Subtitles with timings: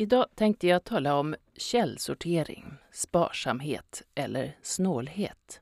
[0.00, 5.60] Idag tänkte jag tala om källsortering, sparsamhet eller snålhet.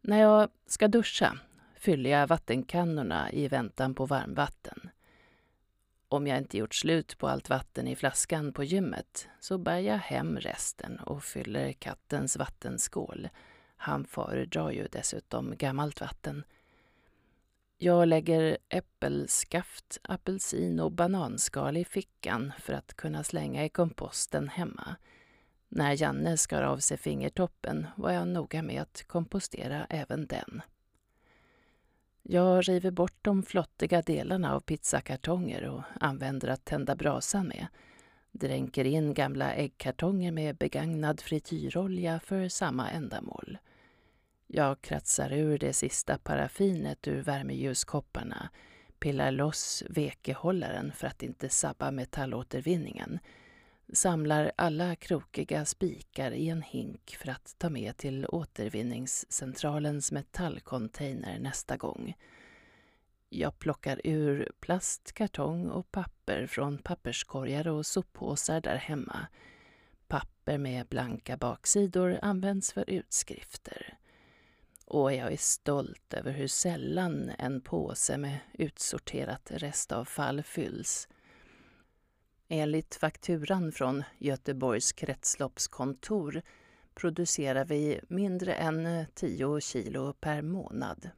[0.00, 1.38] När jag ska duscha
[1.76, 4.90] fyller jag vattenkannorna i väntan på varmvatten.
[6.08, 9.98] Om jag inte gjort slut på allt vatten i flaskan på gymmet så bär jag
[9.98, 13.28] hem resten och fyller kattens vattenskål.
[13.76, 16.44] Han föredrar ju dessutom gammalt vatten.
[17.84, 24.96] Jag lägger äppelskaft, apelsin och bananskal i fickan för att kunna slänga i komposten hemma.
[25.68, 30.62] När Janne skar av sig fingertoppen var jag noga med att kompostera även den.
[32.22, 37.66] Jag river bort de flottiga delarna av pizzakartonger och använder att tända brasan med.
[38.32, 43.58] Dränker in gamla äggkartonger med begagnad frityrolja för samma ändamål.
[44.54, 48.50] Jag kratsar ur det sista paraffinet ur värmeljuskopparna,
[48.98, 53.18] pillar loss vekehållaren för att inte sabba metallåtervinningen,
[53.92, 61.76] samlar alla krokiga spikar i en hink för att ta med till återvinningscentralens metallcontainer nästa
[61.76, 62.14] gång.
[63.28, 69.26] Jag plockar ur plast, kartong och papper från papperskorgar och soppåsar där hemma.
[70.08, 73.98] Papper med blanka baksidor används för utskrifter.
[74.92, 81.08] Och jag är stolt över hur sällan en påse med utsorterat restavfall fylls.
[82.48, 86.42] Enligt fakturan från Göteborgs kretsloppskontor
[86.94, 91.10] producerar vi mindre än 10 kilo per månad.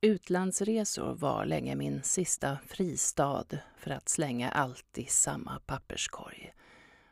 [0.00, 6.54] Utlandsresor var länge min sista fristad för att slänga allt i samma papperskorg.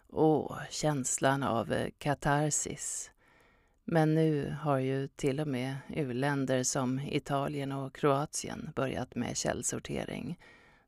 [0.08, 3.10] Åh, känslan av katarsis.
[3.91, 10.39] Men nu har ju till och med u-länder som Italien och Kroatien börjat med källsortering.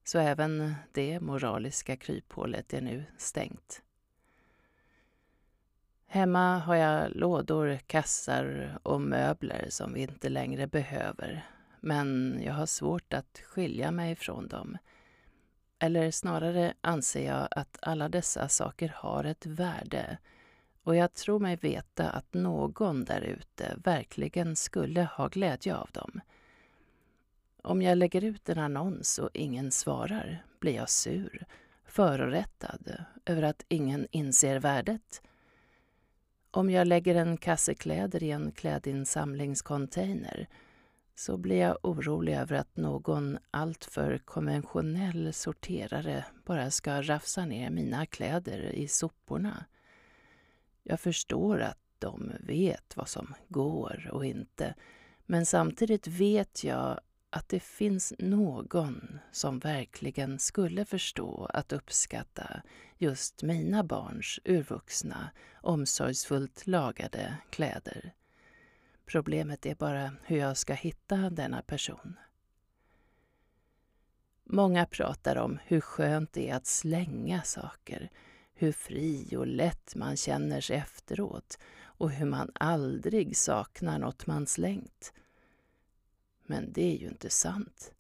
[0.05, 3.83] Så även det moraliska kryphålet är nu stängt.
[6.07, 11.47] Hemma har jag lådor, kassar och möbler som vi inte längre behöver.
[11.81, 14.79] Men jag har svårt att skilja mig från dem.
[15.79, 20.19] Eller snarare anser jag att alla dessa saker har ett värde
[20.85, 26.21] och jag tror mig veta att någon där ute verkligen skulle ha glädje av dem.
[27.63, 31.47] Om jag lägger ut en annons och ingen svarar blir jag sur,
[31.85, 35.23] förorättad över att ingen inser värdet.
[36.51, 40.49] Om jag lägger en kasse kläder i en klädinsamlingscontainer
[41.15, 48.07] så blir jag orolig över att någon alltför konventionell sorterare bara ska rafsa ner mina
[48.07, 49.65] kläder i soporna.
[50.91, 54.75] Jag förstår att de vet vad som går och inte,
[55.27, 62.63] men samtidigt vet jag att det finns någon som verkligen skulle förstå att uppskatta
[62.99, 65.31] just mina barns urvuxna,
[65.61, 68.15] omsorgsfullt lagade kläder.
[69.07, 72.17] Problemet är bara hur jag ska hitta denna person.
[74.45, 78.11] Många pratar om hur skönt det är att slänga saker,
[78.61, 84.47] hur fri och lätt man känner sig efteråt och hur man aldrig saknar något man
[84.47, 85.13] slängt.
[86.47, 87.93] Men det är ju inte sant.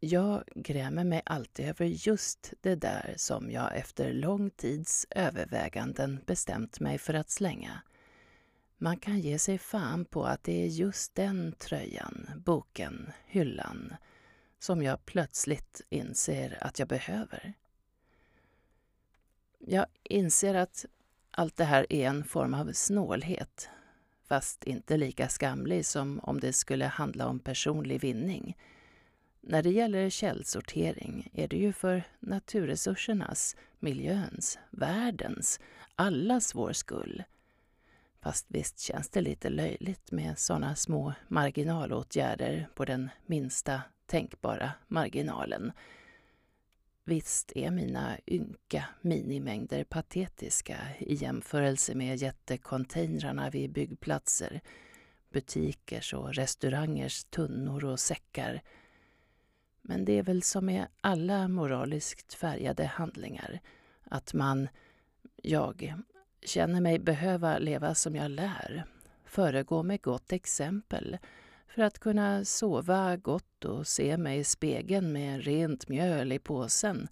[0.00, 6.80] Jag grämer mig alltid över just det där som jag efter lång tids överväganden bestämt
[6.80, 7.82] mig för att slänga.
[8.78, 13.94] Man kan ge sig fan på att det är just den tröjan, boken, hyllan
[14.58, 17.54] som jag plötsligt inser att jag behöver.
[19.68, 20.84] Jag inser att
[21.30, 23.68] allt det här är en form av snålhet,
[24.28, 28.56] fast inte lika skamlig som om det skulle handla om personlig vinning.
[29.40, 35.60] När det gäller källsortering är det ju för naturresursernas, miljöns, världens,
[35.94, 37.22] allas vår skull.
[38.20, 45.72] Fast visst känns det lite löjligt med sådana små marginalåtgärder på den minsta tänkbara marginalen
[47.08, 54.60] Visst är mina ynka minimängder patetiska i jämförelse med jättecontainrarna vid byggplatser,
[55.30, 58.62] butikers och restaurangers tunnor och säckar.
[59.82, 63.60] Men det är väl som med alla moraliskt färgade handlingar,
[64.04, 64.68] att man,
[65.42, 65.94] jag,
[66.42, 68.84] känner mig behöva leva som jag lär,
[69.24, 71.18] föregå med gott exempel,
[71.66, 77.08] för att kunna sova gott och se mig i spegeln med rent mjöl i påsen.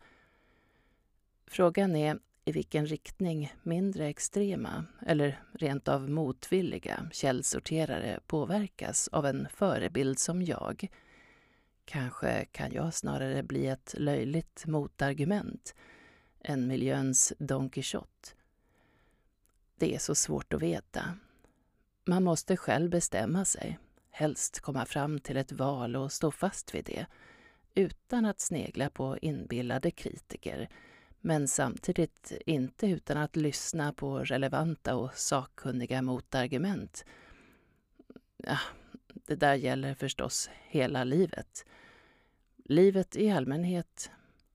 [1.47, 9.49] Frågan är i vilken riktning mindre extrema, eller rent av motvilliga, källsorterare påverkas av en
[9.55, 10.89] förebild som jag.
[11.85, 15.75] Kanske kan jag snarare bli ett löjligt motargument
[16.41, 18.29] än miljöns Don Quijote.
[19.77, 21.19] Det är så svårt att veta.
[22.05, 23.79] Man måste själv bestämma sig,
[24.15, 27.07] helst komma fram till ett val och stå fast vid det,
[27.75, 30.69] utan att snegla på inbillade kritiker,
[31.21, 37.05] men samtidigt inte utan att lyssna på relevanta och sakkunniga motargument.
[38.37, 38.59] Ja,
[39.15, 41.65] det där gäller förstås hela livet.
[42.65, 44.11] Livet i allmänhet,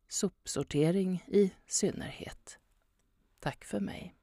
[0.08, 2.60] sopsortering i synnerhet.
[3.40, 4.19] Tack för mig.